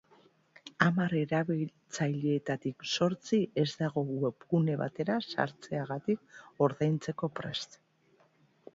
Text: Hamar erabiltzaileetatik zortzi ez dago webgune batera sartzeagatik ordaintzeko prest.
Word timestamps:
Hamar 0.85 1.11
erabiltzaileetatik 1.19 2.87
zortzi 2.97 3.41
ez 3.65 3.67
dago 3.83 4.05
webgune 4.25 4.81
batera 4.83 5.21
sartzeagatik 5.31 6.45
ordaintzeko 6.69 7.35
prest. 7.43 7.83